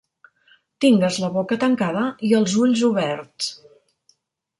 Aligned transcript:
Tingues 0.85 1.19
la 1.23 1.29
boca 1.35 1.57
tancada 1.63 2.05
i 2.29 2.31
els 2.39 2.55
ulls 2.63 2.81
oberts. 2.91 3.51